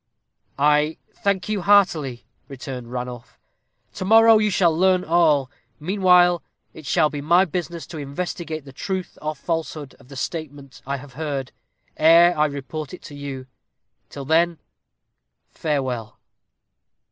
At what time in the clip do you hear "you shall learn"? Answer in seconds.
4.39-5.03